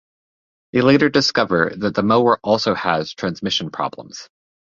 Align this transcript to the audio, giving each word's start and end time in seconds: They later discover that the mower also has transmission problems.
They 0.73 0.81
later 0.81 1.09
discover 1.09 1.73
that 1.77 1.93
the 1.93 2.01
mower 2.01 2.39
also 2.41 2.73
has 2.73 3.13
transmission 3.13 3.69
problems. 3.69 4.29